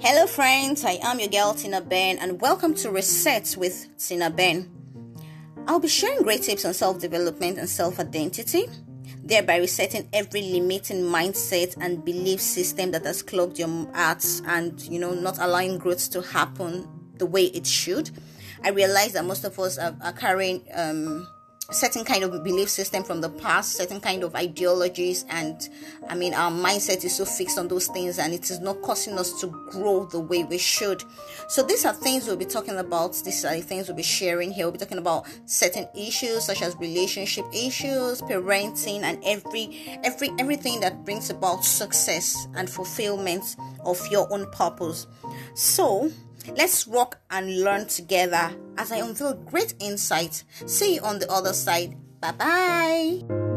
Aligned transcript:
Hello, 0.00 0.28
friends. 0.28 0.84
I 0.84 1.00
am 1.02 1.18
your 1.18 1.28
girl 1.28 1.54
Tina 1.54 1.80
Ben, 1.80 2.18
and 2.18 2.40
welcome 2.40 2.72
to 2.76 2.90
Reset 2.92 3.56
with 3.58 3.88
Tina 3.98 4.30
Ben. 4.30 4.70
I'll 5.66 5.80
be 5.80 5.88
sharing 5.88 6.22
great 6.22 6.42
tips 6.42 6.64
on 6.64 6.72
self 6.72 7.00
development 7.00 7.58
and 7.58 7.68
self 7.68 7.98
identity, 7.98 8.66
thereby 9.24 9.56
resetting 9.56 10.08
every 10.12 10.42
limiting 10.42 11.02
mindset 11.02 11.76
and 11.80 12.04
belief 12.04 12.40
system 12.40 12.92
that 12.92 13.04
has 13.04 13.22
clogged 13.22 13.58
your 13.58 13.92
heart 13.92 14.24
and 14.46 14.80
you 14.82 15.00
know 15.00 15.14
not 15.14 15.36
allowing 15.40 15.78
growth 15.78 16.08
to 16.12 16.22
happen 16.22 16.88
the 17.16 17.26
way 17.26 17.46
it 17.46 17.66
should. 17.66 18.08
I 18.62 18.70
realize 18.70 19.14
that 19.14 19.24
most 19.24 19.42
of 19.42 19.58
us 19.58 19.78
are, 19.78 19.96
are 20.00 20.12
carrying 20.12 20.64
um, 20.74 21.26
certain 21.70 22.04
kind 22.04 22.24
of 22.24 22.42
belief 22.42 22.68
system 22.68 23.04
from 23.04 23.20
the 23.20 23.28
past 23.28 23.74
certain 23.74 24.00
kind 24.00 24.24
of 24.24 24.34
ideologies 24.34 25.26
and 25.28 25.68
i 26.08 26.14
mean 26.14 26.32
our 26.32 26.50
mindset 26.50 27.04
is 27.04 27.14
so 27.14 27.26
fixed 27.26 27.58
on 27.58 27.68
those 27.68 27.88
things 27.88 28.18
and 28.18 28.32
it 28.32 28.50
is 28.50 28.58
not 28.60 28.80
causing 28.80 29.18
us 29.18 29.38
to 29.38 29.48
grow 29.70 30.06
the 30.06 30.18
way 30.18 30.44
we 30.44 30.58
should. 30.58 31.02
So 31.48 31.62
these 31.62 31.84
are 31.84 31.92
things 31.92 32.26
we'll 32.26 32.36
be 32.36 32.44
talking 32.44 32.76
about 32.76 33.14
these 33.24 33.44
are 33.44 33.54
the 33.54 33.62
things 33.62 33.88
we'll 33.88 33.96
be 33.96 34.02
sharing 34.02 34.50
here. 34.50 34.66
We'll 34.66 34.72
be 34.72 34.78
talking 34.78 34.98
about 34.98 35.26
certain 35.46 35.86
issues 35.96 36.44
such 36.44 36.62
as 36.62 36.76
relationship 36.76 37.44
issues 37.52 38.22
parenting 38.22 39.02
and 39.02 39.22
every 39.24 40.00
every 40.04 40.30
everything 40.38 40.80
that 40.80 41.04
brings 41.04 41.30
about 41.30 41.64
success 41.64 42.48
and 42.54 42.68
fulfillment 42.68 43.56
of 43.84 44.00
your 44.08 44.30
own 44.32 44.50
purpose. 44.50 45.06
So 45.54 46.10
Let's 46.56 46.86
rock 46.86 47.18
and 47.30 47.62
learn 47.62 47.86
together 47.86 48.50
as 48.76 48.92
I 48.92 48.98
unveil 48.98 49.34
great 49.34 49.74
insight. 49.80 50.44
See 50.66 50.94
you 50.94 51.00
on 51.02 51.18
the 51.18 51.30
other 51.30 51.52
side. 51.52 51.96
Bye 52.20 52.32
bye. 52.32 53.47